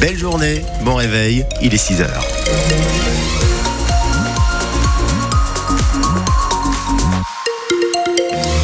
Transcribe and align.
Belle 0.00 0.16
journée, 0.16 0.64
bon 0.82 0.94
réveil, 0.94 1.44
il 1.60 1.74
est 1.74 1.76
6 1.76 2.02
heures. 2.02 2.24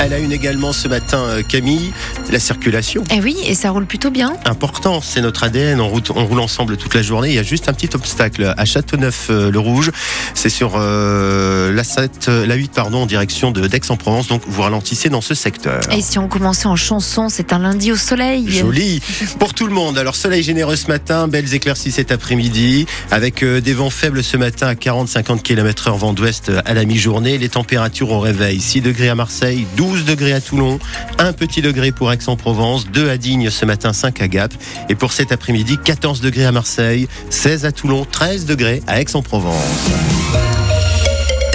Elle 0.00 0.12
a 0.12 0.18
une 0.18 0.30
également 0.30 0.72
ce 0.72 0.86
matin, 0.86 1.18
euh, 1.18 1.42
Camille, 1.42 1.92
la 2.30 2.40
circulation. 2.40 3.04
Eh 3.10 3.20
oui, 3.20 3.36
et 3.46 3.54
ça 3.54 3.70
roule 3.70 3.86
plutôt 3.86 4.10
bien. 4.10 4.34
Important, 4.44 5.00
c'est 5.00 5.20
notre 5.20 5.44
ADN. 5.44 5.80
On 5.80 5.88
roule, 5.88 6.02
on 6.14 6.24
roule 6.26 6.40
ensemble 6.40 6.76
toute 6.76 6.94
la 6.94 7.02
journée. 7.02 7.28
Il 7.28 7.34
y 7.34 7.38
a 7.38 7.42
juste 7.42 7.68
un 7.68 7.72
petit 7.72 7.90
obstacle 7.94 8.54
à 8.56 8.64
Châteauneuf-le-Rouge. 8.64 9.90
C'est 10.34 10.48
sur 10.48 10.72
euh, 10.76 11.72
la 11.72 11.84
7, 11.84 12.26
euh, 12.28 12.46
la 12.46 12.54
8, 12.54 12.72
pardon, 12.72 13.02
en 13.02 13.06
direction 13.06 13.50
de 13.50 13.66
d'Aix-en-Provence. 13.66 14.28
Donc 14.28 14.42
vous 14.46 14.62
ralentissez 14.62 15.08
dans 15.08 15.20
ce 15.20 15.34
secteur. 15.34 15.80
Et 15.92 16.02
si 16.02 16.18
on 16.18 16.28
commençait 16.28 16.66
en 16.66 16.76
chanson, 16.76 17.28
c'est 17.28 17.52
un 17.52 17.58
lundi 17.58 17.92
au 17.92 17.96
soleil. 17.96 18.46
Joli 18.48 19.00
pour 19.38 19.54
tout 19.54 19.66
le 19.66 19.72
monde. 19.72 19.98
Alors 19.98 20.16
soleil 20.16 20.42
généreux 20.42 20.76
ce 20.76 20.88
matin, 20.88 21.28
belles 21.28 21.54
éclaircies 21.54 21.92
cet 21.92 22.12
après-midi, 22.12 22.86
avec 23.10 23.42
euh, 23.42 23.60
des 23.60 23.74
vents 23.74 23.90
faibles 23.90 24.22
ce 24.22 24.36
matin 24.36 24.68
à 24.68 24.74
40-50 24.74 25.42
km/h 25.42 25.96
vent 25.96 26.12
d'ouest 26.12 26.50
à 26.64 26.74
la 26.74 26.84
mi-journée. 26.84 27.38
Les 27.38 27.48
températures 27.48 28.10
au 28.10 28.20
réveil 28.20 28.60
6 28.60 28.80
degrés 28.80 29.08
à 29.08 29.14
Marseille, 29.14 29.66
12 29.76 30.04
degrés 30.04 30.32
à 30.32 30.40
Toulon, 30.40 30.78
un 31.18 31.32
petit 31.32 31.62
degré 31.62 31.92
pour 31.92 32.10
Aix-en-Provence, 32.14 32.86
2 32.90 33.10
à 33.10 33.16
Digne 33.16 33.50
ce 33.50 33.64
matin, 33.64 33.92
5 33.92 34.20
à 34.22 34.28
Gap. 34.28 34.54
Et 34.88 34.94
pour 34.94 35.12
cet 35.12 35.32
après-midi, 35.32 35.78
14 35.82 36.20
degrés 36.20 36.46
à 36.46 36.52
Marseille, 36.52 37.08
16 37.30 37.64
à 37.66 37.72
Toulon, 37.72 38.06
13 38.10 38.46
degrés 38.46 38.82
à 38.86 39.00
Aix-en-Provence. 39.00 39.54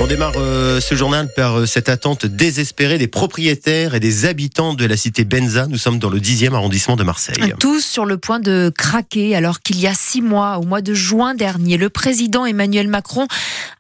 On 0.01 0.07
démarre 0.07 0.33
euh, 0.37 0.79
ce 0.79 0.95
journal 0.95 1.27
par 1.35 1.59
euh, 1.59 1.65
cette 1.65 1.89
attente 1.89 2.25
désespérée 2.25 2.97
des 2.97 3.09
propriétaires 3.09 3.95
et 3.95 3.99
des 3.99 4.25
habitants 4.25 4.73
de 4.73 4.85
la 4.85 4.95
cité 4.95 5.25
Benza. 5.25 5.67
Nous 5.67 5.77
sommes 5.77 5.99
dans 5.99 6.09
le 6.09 6.19
10e 6.19 6.53
arrondissement 6.53 6.95
de 6.95 7.03
Marseille. 7.03 7.53
Tous 7.59 7.81
sur 7.81 8.05
le 8.05 8.17
point 8.17 8.39
de 8.39 8.71
craquer 8.75 9.35
alors 9.35 9.59
qu'il 9.59 9.77
y 9.77 9.87
a 9.87 9.93
six 9.93 10.21
mois, 10.21 10.57
au 10.57 10.63
mois 10.63 10.81
de 10.81 10.93
juin 10.93 11.35
dernier, 11.35 11.75
le 11.75 11.89
président 11.89 12.45
Emmanuel 12.45 12.87
Macron 12.87 13.27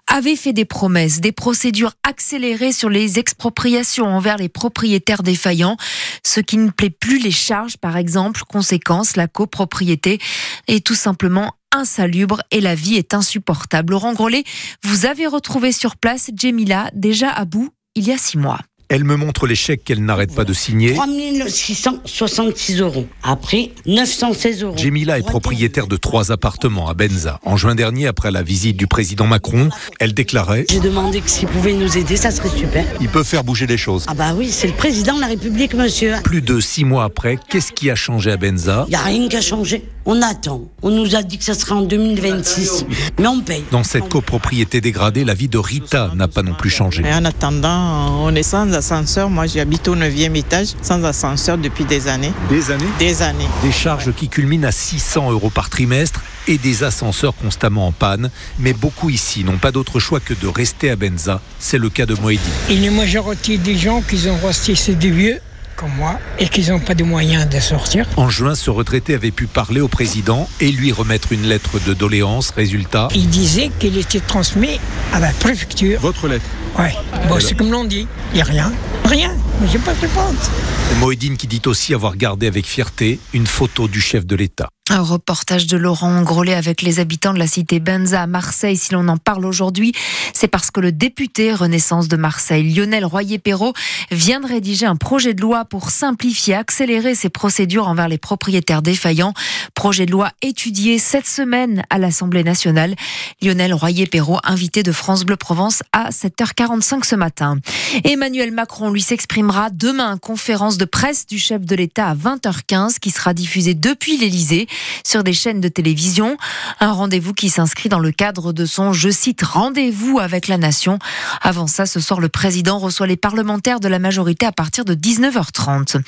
avait 0.09 0.35
fait 0.35 0.53
des 0.53 0.65
promesses, 0.65 1.21
des 1.21 1.31
procédures 1.31 1.93
accélérées 2.03 2.71
sur 2.71 2.89
les 2.89 3.19
expropriations 3.19 4.07
envers 4.07 4.37
les 4.37 4.49
propriétaires 4.49 5.23
défaillants, 5.23 5.77
ce 6.25 6.39
qui 6.39 6.57
ne 6.57 6.71
plaît 6.71 6.89
plus 6.89 7.19
les 7.19 7.31
charges 7.31 7.77
par 7.77 7.97
exemple, 7.97 8.41
conséquence, 8.47 9.15
la 9.15 9.27
copropriété 9.27 10.19
est 10.67 10.85
tout 10.85 10.95
simplement 10.95 11.53
insalubre 11.71 12.41
et 12.51 12.61
la 12.61 12.75
vie 12.75 12.95
est 12.95 13.13
insupportable. 13.13 13.93
Laurent 13.93 14.13
Grollet, 14.13 14.43
vous 14.83 15.05
avez 15.05 15.27
retrouvé 15.27 15.71
sur 15.71 15.97
place 15.97 16.31
Jemila, 16.35 16.89
déjà 16.93 17.29
à 17.29 17.45
bout 17.45 17.69
il 17.95 18.07
y 18.07 18.11
a 18.11 18.17
six 18.17 18.37
mois. 18.37 18.59
Elle 18.91 19.03
me 19.03 19.15
montre 19.15 19.45
les 19.45 19.53
chèques 19.53 19.83
qu'elle 19.83 20.03
n'arrête 20.03 20.33
pas 20.33 20.45
de 20.45 20.53
signer. 20.53 20.95
3666 20.95 22.81
euros. 22.81 23.05
Après, 23.21 23.69
916 23.85 24.63
euros. 24.63 24.75
Jemila 24.75 25.19
est 25.19 25.27
propriétaire 25.27 25.85
de 25.85 25.95
trois 25.95 26.31
appartements 26.31 26.89
à 26.89 26.95
Benza. 26.95 27.39
En 27.45 27.55
juin 27.55 27.75
dernier, 27.75 28.07
après 28.07 28.31
la 28.31 28.41
visite 28.41 28.77
du 28.77 28.87
président 28.87 29.27
Macron, 29.27 29.69
elle 29.99 30.15
déclarait 30.15 30.65
J'ai 30.71 30.79
demandé 30.79 31.21
que 31.21 31.29
s'il 31.29 31.47
pouvait 31.47 31.73
nous 31.73 31.99
aider, 31.99 32.17
ça 32.17 32.31
serait 32.31 32.49
super. 32.49 32.83
Il 32.99 33.09
peut 33.09 33.21
faire 33.23 33.43
bouger 33.43 33.67
les 33.67 33.77
choses. 33.77 34.05
Ah 34.07 34.15
bah 34.15 34.33
oui, 34.35 34.49
c'est 34.49 34.65
le 34.65 34.73
président 34.73 35.15
de 35.17 35.21
la 35.21 35.27
République, 35.27 35.75
monsieur. 35.75 36.15
Plus 36.23 36.41
de 36.41 36.59
six 36.59 36.83
mois 36.83 37.03
après, 37.03 37.37
qu'est-ce 37.47 37.71
qui 37.71 37.91
a 37.91 37.95
changé 37.95 38.31
à 38.31 38.37
Benza? 38.37 38.85
Il 38.87 38.89
n'y 38.89 38.95
a 38.95 39.03
rien 39.03 39.29
qui 39.29 39.37
a 39.37 39.41
changé. 39.41 39.83
On 40.07 40.23
attend. 40.23 40.63
On 40.81 40.89
nous 40.89 41.15
a 41.15 41.21
dit 41.21 41.37
que 41.37 41.43
ça 41.43 41.53
serait 41.53 41.73
en 41.73 41.83
2026. 41.83 42.85
Mais 43.19 43.27
on 43.27 43.41
paye. 43.41 43.63
Dans 43.69 43.83
cette 43.83 44.09
copropriété 44.09 44.81
dégradée, 44.81 45.23
la 45.23 45.35
vie 45.35 45.49
de 45.49 45.59
Rita 45.59 46.11
n'a 46.15 46.27
pas 46.27 46.41
non 46.41 46.55
plus 46.55 46.71
changé. 46.71 47.03
Et 47.05 47.13
en 47.13 47.25
attendant, 47.25 48.23
on 48.25 48.33
est 48.33 48.41
sans 48.41 48.73
ascenseur. 48.79 49.29
Moi, 49.29 49.45
j'habite 49.45 49.87
au 49.87 49.95
9e 49.95 50.35
étage, 50.35 50.69
sans 50.81 51.03
ascenseur 51.03 51.57
depuis 51.57 51.83
des 51.83 52.07
années. 52.07 52.31
Des 52.49 52.71
années 52.71 52.85
Des 52.97 53.21
années. 53.21 53.47
Des 53.61 53.71
charges 53.71 54.13
qui 54.13 54.29
culminent 54.29 54.67
à 54.67 54.71
600 54.71 55.31
euros 55.31 55.49
par 55.49 55.69
trimestre 55.69 56.23
et 56.47 56.57
des 56.57 56.83
ascenseurs 56.83 57.35
constamment 57.35 57.87
en 57.87 57.91
panne. 57.91 58.31
Mais 58.57 58.73
beaucoup 58.73 59.09
ici 59.09 59.43
n'ont 59.43 59.57
pas 59.57 59.71
d'autre 59.71 59.99
choix 59.99 60.19
que 60.19 60.33
de 60.33 60.47
rester 60.47 60.89
à 60.89 60.95
Benza. 60.95 61.41
C'est 61.59 61.77
le 61.77 61.89
cas 61.89 62.05
de 62.05 62.15
Moedi. 62.15 62.39
Une 62.69 62.95
majorité 62.95 63.57
des 63.57 63.77
gens 63.77 64.01
qui 64.01 64.27
ont 64.29 64.47
resté, 64.47 64.75
c'est 64.75 64.95
des 64.95 65.11
vieux 65.11 65.39
comme 65.79 65.95
moi 65.95 66.19
et 66.39 66.49
qui 66.49 66.69
n'ont 66.69 66.79
pas 66.79 66.93
de 66.93 67.03
moyens 67.05 67.47
de 67.47 67.59
sortir. 67.59 68.05
En 68.17 68.29
juin, 68.29 68.53
ce 68.53 68.69
retraité 68.69 69.13
avait 69.13 69.31
pu 69.31 69.47
parler 69.47 69.79
au 69.79 69.87
président 69.87 70.49
et 70.59 70.71
lui 70.71 70.91
remettre 70.91 71.31
une 71.31 71.43
lettre 71.43 71.79
de 71.79 71.93
doléance. 71.93 72.51
Résultat. 72.51 73.07
Il 73.15 73.29
disait 73.29 73.71
qu'elle 73.79 73.97
était 73.97 74.19
transmise 74.19 74.79
à 75.13 75.19
la 75.19 75.31
préfecture. 75.31 76.01
Votre 76.01 76.27
lettre 76.27 76.45
Ouais, 76.77 76.93
bon, 77.27 77.39
c'est 77.39 77.55
comme 77.55 77.71
l'on 77.71 77.85
dit. 77.85 78.07
Il 78.33 78.35
n'y 78.35 78.41
a 78.41 78.45
rien. 78.45 78.73
Rien. 79.05 79.35
J'ai 79.71 79.79
pas 79.79 79.93
de 79.93 80.01
réponse. 80.01 80.51
Moedine 80.99 81.37
qui 81.37 81.47
dit 81.47 81.61
aussi 81.65 81.93
avoir 81.93 82.17
gardé 82.17 82.47
avec 82.47 82.65
fierté 82.65 83.19
une 83.33 83.47
photo 83.47 83.87
du 83.87 84.01
chef 84.01 84.25
de 84.25 84.35
l'État. 84.35 84.69
Un 84.91 85.01
reportage 85.01 85.67
de 85.67 85.77
Laurent 85.77 86.23
Grollet 86.23 86.55
avec 86.55 86.81
les 86.81 86.99
habitants 86.99 87.33
de 87.33 87.37
la 87.37 87.45
cité 87.45 87.79
Benza 87.79 88.23
à 88.23 88.27
Marseille. 88.27 88.75
Si 88.75 88.91
l'on 88.91 89.07
en 89.07 89.17
parle 89.17 89.45
aujourd'hui, 89.45 89.93
c'est 90.33 90.47
parce 90.47 90.71
que 90.71 90.79
le 90.79 90.91
député 90.91 91.53
Renaissance 91.53 92.07
de 92.07 92.17
Marseille, 92.17 92.73
Lionel 92.73 93.05
Royer-Perrault, 93.05 93.73
vient 94.09 94.39
de 94.39 94.47
rédiger 94.47 94.87
un 94.87 94.95
projet 94.95 95.35
de 95.35 95.41
loi 95.41 95.63
pour 95.65 95.91
simplifier, 95.91 96.55
accélérer 96.55 97.13
ces 97.13 97.29
procédures 97.29 97.87
envers 97.87 98.07
les 98.07 98.17
propriétaires 98.17 98.81
défaillants. 98.81 99.33
Projet 99.75 100.07
de 100.07 100.11
loi 100.11 100.31
étudié 100.41 100.97
cette 100.97 101.27
semaine 101.27 101.83
à 101.91 101.99
l'Assemblée 101.99 102.43
nationale. 102.43 102.95
Lionel 103.43 103.75
Royer-Perrault, 103.75 104.39
invité 104.43 104.81
de 104.81 104.91
France 104.91 105.23
Bleu 105.23 105.35
Provence 105.35 105.83
à 105.93 106.09
7h45 106.09 107.05
ce 107.05 107.15
matin. 107.15 107.59
Emmanuel 108.05 108.51
Macron, 108.51 108.89
lui, 108.89 109.03
s'exprimera 109.03 109.69
demain, 109.69 110.17
conférence 110.17 110.79
de 110.79 110.85
presse 110.85 111.27
du 111.27 111.37
chef 111.37 111.63
de 111.63 111.75
l'État 111.75 112.07
à 112.07 112.15
20h15 112.15 112.97
qui 112.97 113.11
sera 113.11 113.35
diffusée 113.35 113.75
depuis 113.75 114.17
l'Élysée 114.17 114.67
sur 115.05 115.23
des 115.23 115.33
chaînes 115.33 115.61
de 115.61 115.67
télévision. 115.67 116.37
Un 116.79 116.91
rendez-vous 116.91 117.33
qui 117.33 117.49
s'inscrit 117.49 117.89
dans 117.89 117.99
le 117.99 118.11
cadre 118.11 118.53
de 118.53 118.65
son, 118.65 118.93
je 118.93 119.09
cite, 119.09 119.41
rendez-vous 119.41 120.19
avec 120.19 120.47
la 120.47 120.57
nation. 120.57 120.99
Avant 121.41 121.67
ça, 121.67 121.85
ce 121.85 121.99
soir, 121.99 122.19
le 122.19 122.29
président 122.29 122.79
reçoit 122.79 123.07
les 123.07 123.17
parlementaires 123.17 123.79
de 123.79 123.87
la 123.87 123.99
majorité 123.99 124.45
à 124.45 124.51
partir 124.51 124.85
de 124.85 124.95
19h30. 124.95 126.01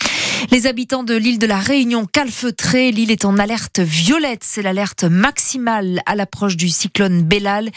Les 0.50 0.68
habitants 0.68 1.04
de 1.04 1.16
l'île 1.16 1.40
de 1.40 1.46
la 1.46 1.60
Réunion 1.60 2.06
calfeutrés, 2.06 2.92
l'île 2.92 3.12
est 3.12 3.26
en 3.26 3.38
alerte 3.38 3.80
violette. 3.80 4.44
C'est 4.44 4.62
l'alerte 4.62 5.04
maximale 5.04 6.02
à 6.06 6.16
l'approche 6.16 6.58
du 6.58 6.70
cyclone 6.70 7.22
Bellal. 7.22 7.70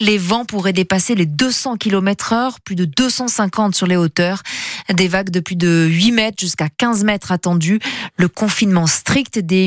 Les 0.00 0.18
vents 0.18 0.44
pourraient 0.44 0.72
dépasser 0.72 1.14
les 1.14 1.26
200 1.26 1.76
km 1.76 2.32
heure, 2.32 2.60
plus 2.60 2.74
de 2.74 2.84
250 2.84 3.74
sur 3.74 3.86
les 3.86 3.96
hauteurs. 3.96 4.42
Des 4.92 5.08
vagues 5.08 5.30
de 5.30 5.40
plus 5.40 5.56
de 5.56 5.86
8 5.88 6.12
mètres 6.12 6.38
jusqu'à 6.40 6.68
15 6.68 7.04
mètres 7.04 7.32
attendues. 7.32 7.80
Le 8.16 8.28
confinement 8.28 8.86
strict 8.86 9.38
des 9.38 9.66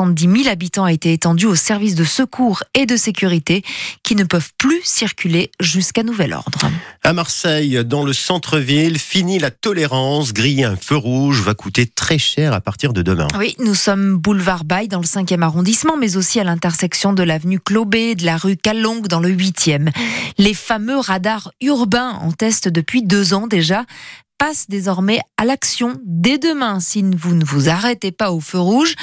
870 0.00 0.42
000 0.44 0.48
habitants 0.48 0.84
a 0.84 0.92
été 0.92 1.12
étendu 1.12 1.46
aux 1.46 1.54
services 1.54 1.94
de 1.94 2.04
secours 2.04 2.62
et 2.74 2.86
de 2.86 2.96
sécurité 2.96 3.62
qui 4.02 4.14
ne 4.16 4.24
peuvent 4.24 4.50
plus 4.56 4.80
circuler 4.82 5.50
jusqu'à 5.60 6.02
nouvel 6.02 6.32
ordre. 6.32 6.60
À 7.02 7.12
Marseille, 7.12 7.84
dans 7.84 8.02
le 8.02 8.12
centre-ville, 8.12 8.98
fini 8.98 9.38
la 9.38 9.50
tolérance. 9.50 10.32
Griller 10.32 10.64
un 10.64 10.76
feu 10.76 10.96
rouge 10.96 11.40
va 11.42 11.54
coûter 11.54 11.86
très 11.86 12.18
cher 12.18 12.52
à 12.54 12.60
partir 12.60 12.92
de 12.92 13.02
demain. 13.02 13.28
Oui, 13.38 13.54
nous 13.58 13.74
sommes 13.74 14.16
boulevard 14.16 14.64
Baye 14.64 14.88
dans 14.88 15.00
le 15.00 15.06
5e 15.06 15.42
arrondissement, 15.42 15.96
mais 15.96 16.16
aussi 16.16 16.40
à 16.40 16.44
l'intersection 16.44 17.12
de 17.12 17.22
l'avenue 17.22 17.60
Clobé, 17.60 18.14
de 18.14 18.24
la 18.24 18.36
rue 18.36 18.56
Calongue 18.56 19.06
dans 19.06 19.20
le 19.20 19.30
8e. 19.30 19.90
Les 20.38 20.54
fameux 20.54 20.98
radars 20.98 21.50
urbains 21.60 22.18
en 22.22 22.32
test 22.32 22.68
depuis 22.68 23.02
deux 23.02 23.34
ans 23.34 23.46
déjà 23.46 23.84
passe 24.40 24.70
désormais 24.70 25.20
à 25.36 25.44
l'action 25.44 26.00
dès 26.06 26.38
demain 26.38 26.80
si 26.80 27.02
vous 27.02 27.34
ne 27.34 27.44
vous 27.44 27.68
arrêtez 27.68 28.10
pas 28.10 28.32
au 28.32 28.40
feu 28.40 28.58
rouge. 28.58 28.94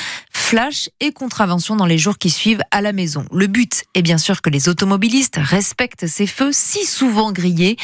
Flash 0.47 0.87
et 1.01 1.11
contravention 1.11 1.75
dans 1.75 1.85
les 1.85 1.97
jours 1.97 2.17
qui 2.17 2.29
suivent 2.29 2.61
à 2.71 2.79
la 2.79 2.93
maison. 2.93 3.25
Le 3.33 3.47
but 3.47 3.83
est 3.95 4.01
bien 4.01 4.17
sûr 4.17 4.41
que 4.41 4.49
les 4.49 4.69
automobilistes 4.69 5.35
respectent 5.37 6.07
ces 6.07 6.25
feux 6.25 6.51
si 6.53 6.85
souvent 6.85 7.33
grillés. 7.33 7.75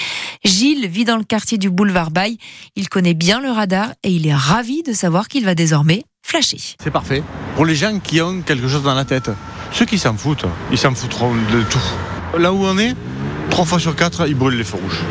Gilles 0.45 0.87
vit 0.87 1.03
dans 1.03 1.17
le 1.17 1.25
quartier 1.25 1.57
du 1.57 1.69
boulevard 1.69 2.09
Baye. 2.09 2.37
Il 2.77 2.87
connaît 2.87 3.15
bien 3.15 3.41
le 3.41 3.51
radar 3.51 3.89
et 4.03 4.11
il 4.11 4.25
est 4.25 4.33
ravi 4.33 4.81
de 4.81 4.93
savoir 4.93 5.27
qu'il 5.27 5.43
va 5.43 5.55
désormais 5.55 6.05
flasher. 6.25 6.55
C'est 6.81 6.89
parfait. 6.89 7.21
Pour 7.57 7.65
les 7.65 7.75
gens 7.75 7.99
qui 7.99 8.21
ont 8.21 8.41
quelque 8.41 8.69
chose 8.69 8.83
dans 8.83 8.95
la 8.95 9.03
tête. 9.03 9.29
Ceux 9.73 9.83
qui 9.83 9.99
s'en 9.99 10.15
foutent, 10.15 10.45
ils 10.71 10.77
s'en 10.77 10.95
foutront 10.95 11.33
de 11.35 11.63
tout. 11.63 12.39
Là 12.39 12.53
où 12.53 12.63
on 12.63 12.77
est, 12.77 12.95
trois 13.49 13.65
fois 13.65 13.79
sur 13.81 13.93
quatre, 13.93 14.25
ils 14.25 14.35
brûlent 14.35 14.57
les 14.57 14.63
feux 14.63 14.77
rouges. 14.81 15.01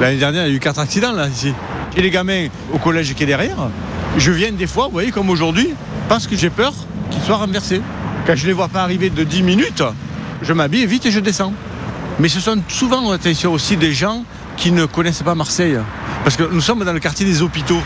L'année 0.00 0.18
dernière, 0.18 0.46
il 0.46 0.50
y 0.50 0.52
a 0.52 0.56
eu 0.56 0.60
quatre 0.60 0.78
accidents 0.78 1.10
là, 1.10 1.26
ici. 1.26 1.52
Et 1.96 2.00
les 2.00 2.10
gamins 2.10 2.46
au 2.72 2.78
collège 2.78 3.12
qui 3.12 3.24
est 3.24 3.26
derrière, 3.26 3.70
je 4.18 4.30
viens 4.30 4.52
des 4.52 4.68
fois, 4.68 4.84
vous 4.84 4.92
voyez, 4.92 5.10
comme 5.10 5.30
aujourd'hui, 5.30 5.70
parce 6.08 6.28
que 6.28 6.36
j'ai 6.36 6.50
peur 6.50 6.72
qu'ils 7.12 7.22
soient 7.22 7.36
renversés. 7.36 7.80
Quand 8.26 8.34
je 8.34 8.42
ne 8.42 8.48
les 8.48 8.52
vois 8.52 8.68
pas 8.68 8.82
arriver 8.82 9.10
de 9.10 9.24
10 9.24 9.42
minutes, 9.42 9.82
je 10.42 10.52
m'habille 10.52 10.86
vite 10.86 11.06
et 11.06 11.10
je 11.10 11.20
descends. 11.20 11.52
Mais 12.18 12.28
ce 12.28 12.40
sont 12.40 12.60
souvent, 12.68 13.10
attention, 13.10 13.52
aussi 13.52 13.76
des 13.76 13.92
gens 13.92 14.24
qui 14.56 14.72
ne 14.72 14.86
connaissent 14.86 15.22
pas 15.22 15.34
Marseille. 15.34 15.78
Parce 16.24 16.36
que 16.36 16.44
nous 16.44 16.60
sommes 16.60 16.84
dans 16.84 16.92
le 16.92 17.00
quartier 17.00 17.26
des 17.26 17.42
hôpitaux. 17.42 17.80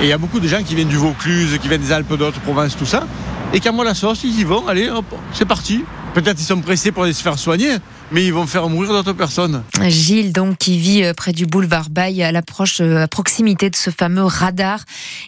Et 0.00 0.04
il 0.04 0.08
y 0.08 0.12
a 0.12 0.18
beaucoup 0.18 0.40
de 0.40 0.48
gens 0.48 0.62
qui 0.62 0.74
viennent 0.74 0.88
du 0.88 0.96
Vaucluse, 0.96 1.58
qui 1.60 1.68
viennent 1.68 1.80
des 1.80 1.92
Alpes 1.92 2.16
d'Haute-Provence, 2.16 2.76
tout 2.76 2.86
ça. 2.86 3.04
Et 3.52 3.60
quand 3.60 3.72
moi 3.72 3.84
la 3.84 3.94
sauce, 3.94 4.24
ils 4.24 4.38
y 4.38 4.44
vont, 4.44 4.66
allez, 4.66 4.88
hop, 4.90 5.04
c'est 5.32 5.46
parti. 5.46 5.84
Peut-être 6.14 6.40
ils 6.40 6.44
sont 6.44 6.60
pressés 6.60 6.92
pour 6.92 7.04
aller 7.04 7.12
se 7.12 7.22
faire 7.22 7.38
soigner, 7.38 7.76
mais 8.10 8.24
ils 8.24 8.32
vont 8.32 8.46
faire 8.46 8.68
mourir 8.68 8.90
d'autres 8.90 9.12
personnes. 9.12 9.62
Gilles, 9.88 10.32
donc, 10.32 10.58
qui 10.58 10.78
vit 10.78 11.04
euh, 11.04 11.12
près 11.12 11.32
du 11.32 11.46
boulevard 11.46 11.90
Baye, 11.90 12.22
à 12.22 12.32
l'approche, 12.32 12.80
euh, 12.80 13.02
à 13.02 13.08
proximité 13.08 13.70
de 13.70 13.76
ce 13.76 13.90
fameux 13.90 14.24
radar. 14.24 14.80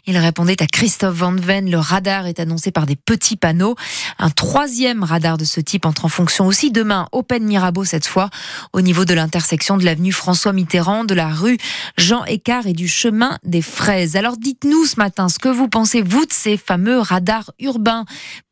Il 0.07 0.17
répondait 0.17 0.63
à 0.63 0.67
Christophe 0.67 1.17
Van 1.17 1.35
Ven. 1.35 1.71
Le 1.71 1.79
radar 1.79 2.27
est 2.27 2.41
annoncé 2.41 2.71
par 2.71 2.87
des 2.87 2.97
petits 2.97 3.37
panneaux. 3.37 3.75
Un 4.19 4.31
troisième 4.31 5.03
radar 5.03 5.39
de 5.39 5.45
ce 5.45 5.61
type 5.61 5.87
entre 5.87 6.05
en 6.05 6.09
fonction 6.09 6.47
aussi 6.47 6.71
demain, 6.71 7.09
Open 7.13 7.45
Mirabeau 7.45 7.85
cette 7.85 8.07
fois, 8.07 8.31
au 8.73 8.81
niveau 8.81 9.05
de 9.05 9.15
l'intersection 9.15 9.77
de 9.77 9.85
l'avenue 9.85 10.13
François 10.13 10.53
Mitterrand, 10.53 11.05
de 11.05 11.15
la 11.15 11.29
rue 11.29 11.59
Jean 11.97 12.25
Écart 12.25 12.67
et 12.67 12.73
du 12.73 12.89
chemin 12.89 13.39
des 13.45 13.63
Fraises. 13.63 14.17
Alors 14.17 14.37
dites-nous 14.37 14.85
ce 14.85 14.97
matin 14.97 15.29
ce 15.29 15.39
que 15.39 15.49
vous 15.49 15.69
pensez, 15.69 16.03
vous, 16.03 16.25
de 16.25 16.33
ces 16.33 16.57
fameux 16.57 17.01
radars 17.01 17.51
urbains 17.61 18.05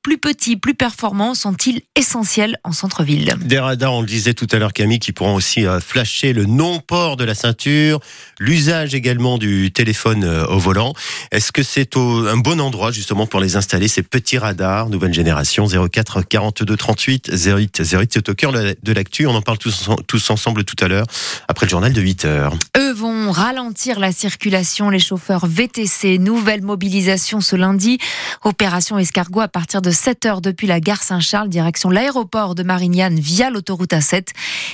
plus 0.07 0.19
petits, 0.19 0.57
plus 0.57 0.75
performants, 0.75 1.35
sont-ils 1.35 1.83
essentiels 1.97 2.61
en 2.63 2.71
centre-ville? 2.71 3.35
Des 3.41 3.59
radars, 3.59 3.93
on 3.93 4.03
le 4.03 4.07
disait 4.17 4.33
tout 4.33 4.47
à 4.53 4.57
l'heure 4.57 4.73
Camille, 4.73 4.99
qui 4.99 5.13
pourront 5.13 5.35
aussi 5.35 5.67
euh, 5.67 5.79
flasher 5.79 6.33
le 6.33 6.47
non-port 6.47 7.19
de 7.19 7.25
la 7.25 7.35
ceinture, 7.35 8.01
l'usage 8.39 8.95
également 8.95 9.37
du 9.37 9.71
téléphone 9.71 10.25
euh, 10.25 10.47
au 10.47 10.59
volant. 10.59 10.95
Est-ce 11.33 11.53
que 11.53 11.63
c'est 11.63 11.97
un 11.97 12.39
bon 12.39 12.59
endroit 12.59 12.93
justement 12.93 13.27
pour 13.27 13.41
les 13.41 13.57
installer, 13.57 13.89
ces 13.89 14.03
petits 14.03 14.39
radars, 14.39 14.89
nouvelle 14.89 15.13
génération, 15.13 15.67
04 15.67 16.23
42 16.23 16.77
38 16.77 17.31
08 17.31 17.83
08, 17.93 18.11
c'est 18.15 18.29
au 18.31 18.35
cœur 18.35 18.53
de 18.53 18.93
l'actu, 18.93 19.27
on 19.27 19.35
en 19.35 19.43
parle 19.43 19.59
tous, 19.59 19.91
tous 20.07 20.31
ensemble 20.31 20.65
tout 20.65 20.83
à 20.83 20.89
l'heure, 20.89 21.07
après 21.47 21.67
le 21.67 21.71
journal 21.71 21.93
de 21.93 22.01
8 22.01 22.25
heures. 22.25 22.55
Eux 22.79 22.95
vont 22.95 23.31
ralentir 23.31 24.01
la 24.01 24.13
circulation, 24.13 24.89
les 24.89 24.99
chauffeurs 24.99 25.47
VTC. 25.47 26.19
Nouvelle 26.19 26.63
mobilisation 26.63 27.43
ce 27.43 27.55
lundi. 27.55 27.99
Opération 28.45 28.99
escargot 28.99 29.41
à 29.41 29.49
partir 29.49 29.83
de 29.83 29.91
7 29.91 30.25
heures 30.25 30.41
depuis 30.41 30.67
la 30.67 30.81
gare 30.81 31.03
Saint-Charles, 31.03 31.51
direction 31.51 31.91
l'aéroport 31.91 32.55
de 32.55 32.63
Marignane 32.63 33.21
via 33.21 33.51
l'autoroute 33.51 33.93
A7. 33.93 34.06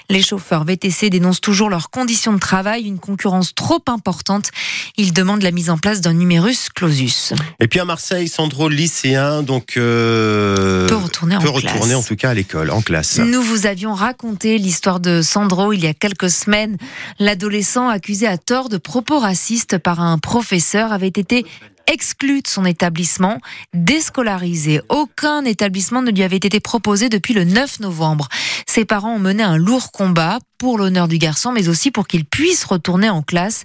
Les 0.09 0.23
chauffeurs 0.23 0.65
VTC 0.65 1.11
dénoncent 1.11 1.41
toujours 1.41 1.71
leurs 1.71 1.91
conditions 1.91 2.33
de 2.33 2.39
travail, 2.39 2.83
une 2.83 2.99
concurrence 2.99 3.55
trop 3.55 3.83
importante. 3.87 4.51
Ils 4.97 5.13
demandent 5.13 5.43
la 5.43 5.51
mise 5.51 5.71
en 5.71 5.79
place 5.79 6.01
d'un 6.01 6.13
numérus 6.13 6.69
clausus. 6.69 7.33
Et 7.61 7.69
puis 7.69 7.81
à 7.81 7.85
Marseille, 7.85 8.29
Sandro, 8.29 8.69
lycéen, 8.69 9.43
donc 9.43 9.77
euh, 9.77 10.89
Peut 10.89 10.97
retourner 10.97 11.37
en 11.37 11.41
peut 11.41 11.51
retourner 11.51 11.95
en 11.95 12.03
tout 12.03 12.17
cas 12.17 12.31
à 12.31 12.35
l'école, 12.35 12.71
en 12.71 12.83
classe. 12.83 13.19
Nous 13.19 13.43
vous 13.43 13.67
avions 13.67 13.95
raconté 13.95 14.59
l'histoire 14.59 15.01
de 15.01 15.23
Sandro 15.23 15.73
il 15.73 15.83
y 15.83 15.87
a 15.87 15.95
quelques 15.95 16.31
semaines. 16.31 16.77
L'adolescent 17.19 17.89
accusé 17.89 18.27
à 18.27 18.39
tort 18.39 18.69
de 18.69 18.77
propos 18.77 19.19
racistes 19.19 19.79
par 19.79 20.01
un 20.01 20.19
professeur 20.19 20.93
avait 20.93 21.09
été 21.09 21.45
exclu 21.93 22.41
de 22.41 22.49
son 22.49 22.65
établissement, 22.65 23.39
déscolarisé. 23.75 24.81
Aucun 24.89 25.45
établissement 25.45 26.01
ne 26.01 26.11
lui 26.11 26.23
avait 26.23 26.37
été 26.37 26.59
proposé 26.59 27.11
depuis 27.11 27.35
le 27.35 27.45
9 27.45 27.81
novembre. 27.81 28.29
Ses 28.67 28.87
parents 28.87 29.17
ont 29.17 29.19
mené 29.19 29.43
un 29.43 29.59
lourd 29.59 29.93
combat 29.93 30.39
pour 30.63 30.79
l'honneur 30.79 31.09
du 31.09 31.19
garçon, 31.19 31.51
mais 31.51 31.69
aussi 31.69 31.91
pour 31.91 32.07
qu'il 32.07 32.25
puisse 32.25 32.65
retourner 32.65 33.11
en 33.11 33.21
classe. 33.21 33.65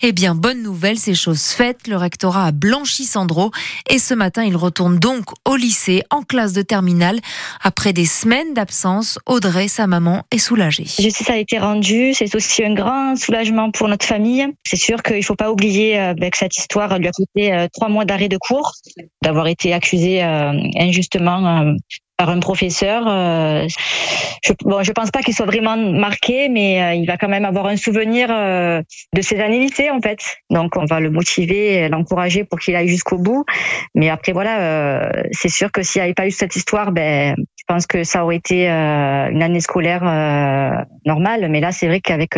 Eh 0.00 0.12
bien, 0.12 0.34
bonne 0.34 0.62
nouvelle, 0.62 0.98
c'est 0.98 1.14
chose 1.14 1.48
faite. 1.48 1.86
Le 1.86 1.96
rectorat 1.96 2.46
a 2.46 2.52
blanchi 2.52 3.04
Sandro 3.04 3.50
et 3.90 3.98
ce 3.98 4.14
matin, 4.14 4.42
il 4.44 4.56
retourne 4.56 4.98
donc 4.98 5.26
au 5.44 5.56
lycée, 5.56 6.02
en 6.08 6.22
classe 6.22 6.54
de 6.54 6.62
terminale. 6.62 7.20
Après 7.62 7.92
des 7.92 8.06
semaines 8.06 8.54
d'absence, 8.54 9.18
Audrey, 9.26 9.68
sa 9.68 9.86
maman, 9.86 10.22
est 10.30 10.38
soulagée. 10.38 10.86
Justice 10.98 11.28
a 11.28 11.36
été 11.36 11.58
rendue, 11.58 12.14
c'est 12.14 12.34
aussi 12.34 12.64
un 12.64 12.72
grand 12.72 13.14
soulagement 13.14 13.70
pour 13.70 13.86
notre 13.88 14.06
famille. 14.06 14.46
C'est 14.64 14.76
sûr 14.76 15.02
qu'il 15.02 15.18
ne 15.18 15.22
faut 15.22 15.36
pas 15.36 15.52
oublier 15.52 16.00
euh, 16.00 16.14
ben, 16.14 16.30
que 16.30 16.38
cette 16.38 16.56
histoire 16.56 16.98
lui 16.98 17.08
a 17.08 17.12
coûté 17.12 17.52
euh, 17.52 17.67
trois 17.72 17.88
mois 17.88 18.04
d'arrêt 18.04 18.28
de 18.28 18.36
cours, 18.38 18.72
d'avoir 19.22 19.46
été 19.46 19.72
accusé 19.72 20.22
euh, 20.22 20.52
injustement 20.78 21.46
euh, 21.46 21.72
par 22.16 22.30
un 22.30 22.40
professeur. 22.40 23.04
Euh, 23.06 23.66
je, 24.44 24.52
bon, 24.64 24.82
je 24.82 24.92
pense 24.92 25.10
pas 25.10 25.20
qu'il 25.20 25.34
soit 25.34 25.46
vraiment 25.46 25.76
marqué, 25.76 26.48
mais 26.48 26.98
il 26.98 27.06
va 27.06 27.16
quand 27.16 27.28
même 27.28 27.44
avoir 27.44 27.66
un 27.66 27.76
souvenir 27.76 28.28
de 28.28 29.22
ses 29.22 29.40
années 29.40 29.60
lycée 29.60 29.90
en 29.90 30.00
fait. 30.00 30.18
Donc 30.50 30.76
on 30.76 30.84
va 30.84 30.98
le 30.98 31.10
motiver, 31.10 31.88
l'encourager 31.88 32.42
pour 32.44 32.58
qu'il 32.58 32.74
aille 32.74 32.88
jusqu'au 32.88 33.18
bout. 33.18 33.44
Mais 33.94 34.08
après 34.08 34.32
voilà, 34.32 35.12
c'est 35.30 35.48
sûr 35.48 35.70
que 35.70 35.82
s'il 35.82 36.00
n'y 36.00 36.04
avait 36.04 36.14
pas 36.14 36.26
eu 36.26 36.32
cette 36.32 36.56
histoire, 36.56 36.90
ben 36.90 37.36
je 37.36 37.64
pense 37.68 37.86
que 37.86 38.02
ça 38.02 38.24
aurait 38.24 38.36
été 38.36 38.68
une 38.68 39.42
année 39.42 39.60
scolaire 39.60 40.02
normale. 41.04 41.48
Mais 41.48 41.60
là, 41.60 41.70
c'est 41.70 41.86
vrai 41.86 42.00
qu'avec 42.00 42.36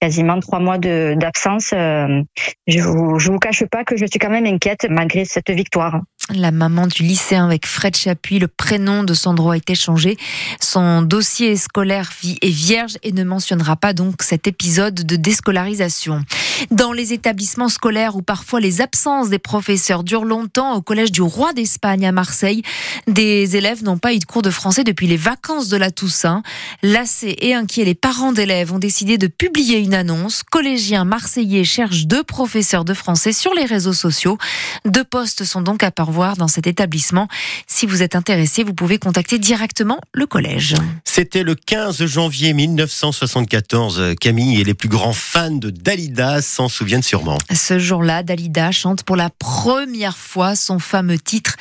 quasiment 0.00 0.38
trois 0.40 0.60
mois 0.60 0.78
d'absence, 0.78 1.72
euh, 1.72 2.22
je 2.66 2.80
vous, 2.80 3.18
je 3.18 3.30
vous 3.30 3.38
cache 3.38 3.64
pas 3.64 3.84
que 3.84 3.96
je 3.96 4.06
suis 4.06 4.18
quand 4.18 4.30
même 4.30 4.46
inquiète 4.46 4.86
malgré 4.88 5.24
cette 5.24 5.50
victoire. 5.50 6.00
La 6.34 6.50
maman 6.50 6.86
du 6.86 7.04
lycéen 7.04 7.46
avec 7.46 7.66
Fred 7.66 7.96
Chapuis, 7.96 8.38
le 8.38 8.48
prénom 8.48 9.02
de 9.02 9.14
Sandro 9.14 9.52
a 9.52 9.56
été 9.56 9.74
changé. 9.74 10.18
Son 10.60 11.00
dossier 11.00 11.56
scolaire 11.56 12.10
est 12.42 12.50
vierge 12.50 12.98
et 13.02 13.12
ne 13.12 13.24
mentionnera 13.24 13.76
pas 13.76 13.94
donc 13.94 14.20
cet 14.20 14.46
épisode 14.46 14.94
de 14.94 15.16
déscolarisation. 15.16 16.22
Dans 16.70 16.92
les 16.92 17.14
établissements 17.14 17.70
scolaires 17.70 18.14
où 18.14 18.20
parfois 18.20 18.60
les 18.60 18.82
absences 18.82 19.30
des 19.30 19.38
professeurs 19.38 20.04
durent 20.04 20.26
longtemps, 20.26 20.74
au 20.74 20.82
collège 20.82 21.12
du 21.12 21.22
Roi 21.22 21.54
d'Espagne 21.54 22.06
à 22.06 22.12
Marseille, 22.12 22.62
des 23.06 23.56
élèves 23.56 23.82
n'ont 23.82 23.96
pas 23.96 24.12
eu 24.12 24.18
de 24.18 24.26
cours 24.26 24.42
de 24.42 24.50
français 24.50 24.84
depuis 24.84 25.06
les 25.06 25.16
vacances 25.16 25.68
de 25.68 25.78
la 25.78 25.90
Toussaint. 25.90 26.42
Lassés 26.82 27.36
et 27.40 27.54
inquiets, 27.54 27.86
les 27.86 27.94
parents 27.94 28.32
d'élèves 28.32 28.74
ont 28.74 28.78
décidé 28.78 29.16
de 29.16 29.28
publier 29.28 29.78
une 29.78 29.94
annonce. 29.94 30.42
Collégiens 30.42 31.06
marseillais 31.06 31.64
cherchent 31.64 32.06
deux 32.06 32.22
professeurs 32.22 32.84
de 32.84 32.92
français 32.92 33.32
sur 33.32 33.54
les 33.54 33.64
réseaux 33.64 33.94
sociaux. 33.94 34.36
Deux 34.84 35.04
postes 35.04 35.44
sont 35.44 35.62
donc 35.62 35.82
à 35.82 35.90
pourvoir 35.90 36.17
dans 36.18 36.48
cet 36.48 36.66
établissement. 36.66 37.28
Si 37.66 37.86
vous 37.86 38.02
êtes 38.02 38.16
intéressé, 38.16 38.64
vous 38.64 38.74
pouvez 38.74 38.98
contacter 38.98 39.38
directement 39.38 40.00
le 40.12 40.26
collège. 40.26 40.74
C'était 41.04 41.42
le 41.42 41.54
15 41.54 42.04
janvier 42.06 42.52
1974. 42.52 44.00
euh, 44.00 44.14
Camille 44.14 44.60
et 44.60 44.64
les 44.64 44.74
plus 44.74 44.88
grands 44.88 45.12
fans 45.12 45.50
de 45.50 45.70
Dalida 45.70 46.42
s'en 46.42 46.68
souviennent 46.68 47.02
sûrement. 47.02 47.38
Ce 47.54 47.78
jour-là, 47.78 48.22
Dalida 48.22 48.72
chante 48.72 49.04
pour 49.04 49.16
la 49.16 49.30
première 49.30 50.16
fois 50.16 50.56
son 50.56 50.78
fameux 50.78 51.18
titre 51.18 51.56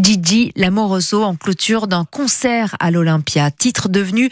Gigi 0.00 0.52
Lamoroso 0.56 1.22
en 1.24 1.34
clôture 1.34 1.86
d'un 1.86 2.04
concert 2.04 2.76
à 2.80 2.90
l'Olympia. 2.90 3.50
Titre 3.50 3.88
devenu 3.88 4.28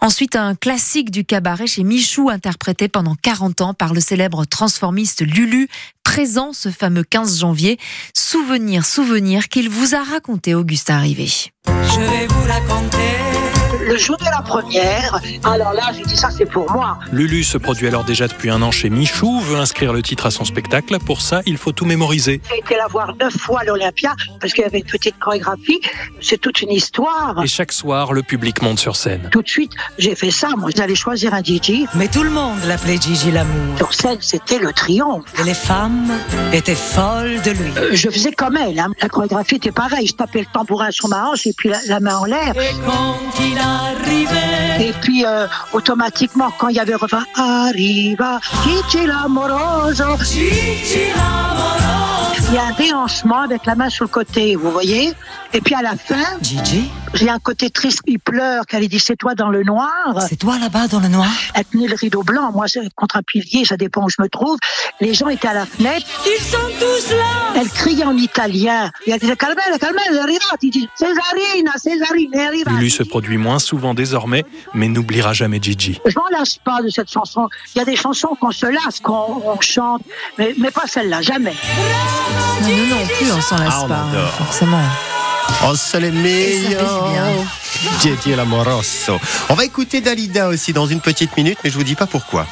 ensuite 0.00 0.36
un 0.36 0.54
classique 0.54 1.10
du 1.10 1.24
cabaret 1.24 1.66
chez 1.66 1.84
Michou, 1.84 2.30
interprété 2.30 2.88
pendant 2.88 3.14
40 3.14 3.60
ans 3.60 3.74
par 3.74 3.92
le 3.92 4.00
célèbre 4.00 4.44
transformiste 4.46 5.22
Lulu, 5.22 5.68
présent 6.08 6.54
ce 6.54 6.70
fameux 6.70 7.04
15 7.04 7.40
janvier. 7.40 7.78
Souvenir, 8.14 8.86
souvenir 8.86 9.17
qu'il 9.48 9.68
vous 9.68 9.94
a 9.94 10.02
raconté 10.02 10.54
Augustin 10.54 11.00
Rivet. 11.00 11.26
Je 11.66 12.00
vais 12.00 12.26
vous 12.26 12.42
raconter. 12.46 13.57
Le 13.86 13.96
jour 13.96 14.16
de 14.18 14.24
la 14.24 14.42
première, 14.42 15.20
alors 15.44 15.72
là, 15.72 15.90
j'ai 15.96 16.02
dit 16.04 16.16
ça, 16.16 16.30
c'est 16.36 16.44
pour 16.46 16.70
moi. 16.72 16.98
Lulu 17.12 17.42
se 17.44 17.56
produit 17.58 17.86
alors 17.86 18.04
déjà 18.04 18.26
depuis 18.28 18.50
un 18.50 18.60
an 18.62 18.70
chez 18.70 18.90
Michou, 18.90 19.40
veut 19.40 19.56
inscrire 19.58 19.92
le 19.92 20.02
titre 20.02 20.26
à 20.26 20.30
son 20.30 20.44
spectacle. 20.44 20.98
Pour 20.98 21.20
ça, 21.22 21.40
il 21.46 21.56
faut 21.56 21.72
tout 21.72 21.84
mémoriser. 21.86 22.40
J'ai 22.50 22.58
été 22.58 22.76
la 22.76 22.86
voir 22.88 23.14
neuf 23.16 23.36
fois 23.38 23.60
à 23.60 23.64
l'Olympia 23.64 24.14
parce 24.40 24.52
qu'il 24.52 24.62
y 24.62 24.66
avait 24.66 24.78
une 24.80 24.84
petite 24.84 25.18
chorégraphie. 25.18 25.80
C'est 26.20 26.38
toute 26.38 26.60
une 26.60 26.70
histoire. 26.72 27.40
Et 27.42 27.46
chaque 27.46 27.72
soir, 27.72 28.12
le 28.12 28.22
public 28.22 28.62
monte 28.62 28.78
sur 28.78 28.96
scène. 28.96 29.28
Tout 29.30 29.42
de 29.42 29.48
suite, 29.48 29.72
j'ai 29.98 30.14
fait 30.14 30.30
ça. 30.30 30.48
Moi, 30.56 30.70
j'allais 30.76 30.94
choisir 30.96 31.32
un 31.32 31.40
DJ. 31.42 31.84
Mais 31.94 32.08
tout 32.08 32.22
le 32.24 32.30
monde 32.30 32.58
l'appelait 32.66 32.98
Gigi 33.00 33.30
l'amour. 33.30 33.76
Sur 33.78 33.94
scène, 33.94 34.18
c'était 34.20 34.58
le 34.58 34.72
triomphe. 34.72 35.24
Et 35.40 35.44
les 35.44 35.54
femmes 35.54 36.10
étaient 36.52 36.74
folles 36.74 37.40
de 37.42 37.50
lui. 37.52 37.72
Euh, 37.76 37.90
je 37.92 38.10
faisais 38.10 38.32
comme 38.32 38.56
elle. 38.56 38.78
hein. 38.80 38.90
La 39.00 39.08
chorégraphie 39.08 39.56
était 39.56 39.72
pareille. 39.72 40.06
Je 40.08 40.14
tapais 40.14 40.40
le 40.40 40.46
tambourin 40.52 40.90
sur 40.90 41.08
ma 41.08 41.28
hanche 41.30 41.46
et 41.46 41.52
puis 41.56 41.68
la, 41.68 41.78
la 41.86 42.00
main 42.00 42.16
en 42.16 42.24
l'air. 42.24 42.52
Et 42.56 42.74
quand 42.84 43.16
il 43.40 43.56
arrivait, 43.58 43.67
Et 44.80 44.92
puis, 45.00 45.24
euh, 45.26 45.46
automatiquement, 45.72 46.50
quand 46.58 46.68
il 46.68 46.76
y 46.76 46.80
avait 46.80 46.92
le 46.92 46.98
refrain 46.98 47.24
Arriva, 47.36 48.40
l'amoroso. 49.06 50.04
il 52.50 52.54
y 52.54 52.58
a 52.58 52.64
un 52.64 52.72
déhanchement 52.72 53.40
avec 53.40 53.66
la 53.66 53.74
main 53.74 53.90
sur 53.90 54.04
le 54.04 54.08
côté, 54.08 54.56
vous 54.56 54.70
voyez? 54.70 55.12
Et 55.54 55.60
puis 55.62 55.74
à 55.74 55.80
la 55.82 55.96
fin, 55.96 56.24
Gigi, 56.42 56.90
j'ai 57.14 57.30
un 57.30 57.38
côté 57.38 57.70
triste, 57.70 58.00
il 58.06 58.18
pleure, 58.18 58.66
qu'elle 58.66 58.86
dit 58.86 58.98
c'est 58.98 59.16
toi 59.16 59.34
dans 59.34 59.48
le 59.48 59.62
noir. 59.64 59.88
c'est 60.28 60.36
toi 60.36 60.58
là-bas 60.58 60.88
dans 60.88 61.00
le 61.00 61.08
noir 61.08 61.28
Elle 61.54 61.64
tenait 61.64 61.86
le 61.88 61.94
rideau 61.94 62.22
blanc, 62.22 62.52
moi 62.52 62.66
c'est 62.68 62.82
contre 62.94 63.16
un 63.16 63.22
pilier, 63.22 63.64
ça 63.64 63.76
dépend 63.78 64.04
où 64.04 64.10
je 64.10 64.20
me 64.20 64.28
trouve. 64.28 64.58
Les 65.00 65.14
gens 65.14 65.28
étaient 65.28 65.48
à 65.48 65.54
la 65.54 65.64
fenêtre, 65.66 66.06
Ils 66.26 66.42
sont 66.44 66.58
tous 66.78 67.14
là. 67.14 67.60
elle 67.60 67.68
criait 67.70 68.04
en 68.04 68.16
italien. 68.16 68.90
Et 69.06 69.12
elle 69.12 69.20
disait 69.20 69.36
calmez, 69.36 69.62
calmez, 69.80 70.00
elle 70.10 70.18
arriva. 70.18 70.38
Il 70.60 70.70
dit 70.70 70.88
Césarina, 70.94 71.72
Césarine, 71.76 72.30
elle 72.34 72.40
arriva. 72.40 72.70
Lulu 72.72 72.90
se 72.90 73.02
produit 73.02 73.38
moins 73.38 73.58
souvent 73.58 73.94
désormais, 73.94 74.44
mais 74.74 74.88
n'oubliera 74.88 75.32
jamais 75.32 75.60
Gigi. 75.62 75.98
Je 76.04 76.14
m'en 76.18 76.38
lasse 76.38 76.58
pas 76.58 76.82
de 76.82 76.90
cette 76.90 77.10
chanson. 77.10 77.48
Il 77.74 77.78
y 77.78 77.80
a 77.80 77.84
des 77.86 77.96
chansons 77.96 78.36
qu'on 78.40 78.50
se 78.50 78.66
lasse, 78.66 79.00
qu'on 79.00 79.40
on 79.46 79.58
chante, 79.60 80.02
mais, 80.36 80.54
mais 80.58 80.70
pas 80.70 80.86
celle-là, 80.86 81.22
jamais. 81.22 81.54
Non, 82.62 82.68
nous 82.68 82.86
non 82.86 83.06
plus, 83.06 83.32
on 83.32 83.40
s'en 83.40 83.56
lasse 83.56 83.74
Ah, 83.76 83.82
on 83.84 83.88
pas, 83.88 84.04
adore. 84.10 84.30
forcément. 84.32 84.82
Oh, 85.64 85.74
l'amoroso. 88.36 89.18
On 89.48 89.54
va 89.54 89.64
écouter 89.64 90.00
Dalida 90.00 90.48
aussi 90.48 90.72
dans 90.72 90.86
une 90.86 91.00
petite 91.00 91.36
minute, 91.36 91.58
mais 91.62 91.70
je 91.70 91.76
vous 91.76 91.84
dis 91.84 91.94
pas 91.94 92.06
pourquoi. 92.06 92.46